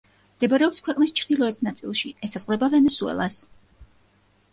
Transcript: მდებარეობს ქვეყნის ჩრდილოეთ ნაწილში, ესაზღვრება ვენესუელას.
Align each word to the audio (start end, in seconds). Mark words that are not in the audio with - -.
მდებარეობს 0.35 0.79
ქვეყნის 0.85 1.11
ჩრდილოეთ 1.19 1.59
ნაწილში, 1.67 2.11
ესაზღვრება 2.29 2.71
ვენესუელას. 2.77 3.39